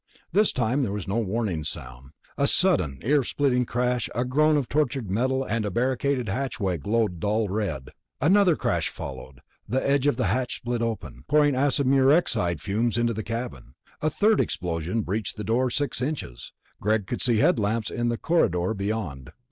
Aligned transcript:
This 0.31 0.51
time 0.51 0.81
there 0.81 0.91
was 0.91 1.07
no 1.07 1.19
warning 1.19 1.63
sound. 1.63 2.13
A 2.35 2.47
sudden, 2.47 2.97
ear 3.03 3.23
splitting 3.23 3.65
crash, 3.67 4.09
a 4.15 4.25
groan 4.25 4.57
of 4.57 4.67
tortured 4.67 5.11
metal, 5.11 5.43
and 5.43 5.63
the 5.63 5.69
barricaded 5.69 6.27
hatchway 6.27 6.79
glowed 6.79 7.19
dull 7.19 7.47
red. 7.47 7.89
Another 8.19 8.55
crash 8.55 8.89
followed. 8.89 9.41
The 9.69 9.87
edge 9.87 10.07
of 10.07 10.15
the 10.15 10.25
hatch 10.25 10.55
split 10.55 10.81
open, 10.81 11.23
pouring 11.27 11.55
acrid 11.55 11.85
Murexide 11.87 12.59
fumes 12.61 12.97
into 12.97 13.13
the 13.13 13.21
cabin. 13.21 13.75
A 14.01 14.09
third 14.09 14.39
explosion 14.41 15.03
breached 15.03 15.37
the 15.37 15.43
door 15.43 15.69
six 15.69 16.01
inches; 16.01 16.51
Greg 16.81 17.05
could 17.05 17.21
see 17.21 17.37
headlamps 17.37 17.91
in 17.91 18.09
the 18.09 18.17
corridor 18.17 18.73
beyond. 18.73 19.31